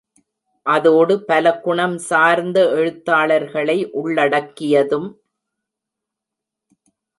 அதோடு 0.65 1.15
பல 1.23 1.51
குணம் 1.59 1.97
சார்ந்த 1.97 2.57
எழுத்தாளர்களை 2.71 3.77
உள்ளடக்கியதும். 3.93 5.07